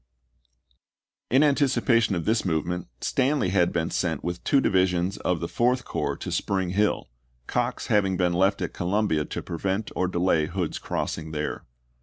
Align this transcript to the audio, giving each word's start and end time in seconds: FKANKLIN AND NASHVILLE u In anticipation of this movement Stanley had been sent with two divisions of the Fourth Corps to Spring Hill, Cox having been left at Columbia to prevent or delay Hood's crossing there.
FKANKLIN 0.01 0.79
AND 0.79 0.81
NASHVILLE 0.81 1.31
u 1.31 1.35
In 1.35 1.43
anticipation 1.43 2.15
of 2.15 2.25
this 2.25 2.43
movement 2.43 2.87
Stanley 3.01 3.49
had 3.49 3.71
been 3.71 3.91
sent 3.91 4.23
with 4.23 4.43
two 4.43 4.59
divisions 4.59 5.17
of 5.17 5.41
the 5.41 5.47
Fourth 5.47 5.85
Corps 5.85 6.17
to 6.17 6.31
Spring 6.31 6.71
Hill, 6.71 7.07
Cox 7.45 7.85
having 7.85 8.17
been 8.17 8.33
left 8.33 8.63
at 8.63 8.73
Columbia 8.73 9.25
to 9.25 9.43
prevent 9.43 9.91
or 9.95 10.07
delay 10.07 10.47
Hood's 10.47 10.79
crossing 10.79 11.33
there. 11.33 11.65